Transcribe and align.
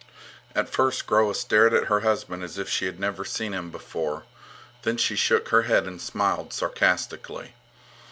At 0.55 0.67
first 0.67 1.05
Groa 1.05 1.35
stared 1.35 1.75
at 1.75 1.85
her 1.85 1.99
husband 1.99 2.43
as 2.43 2.57
if 2.57 2.67
she 2.67 2.87
had 2.87 2.99
never 2.99 3.23
seen 3.23 3.53
him 3.53 3.69
before. 3.69 4.23
Then 4.81 4.97
she 4.97 5.15
shook 5.15 5.49
her 5.49 5.61
head 5.61 5.85
and 5.85 6.01
smiled 6.01 6.53
sarcastically. 6.53 7.53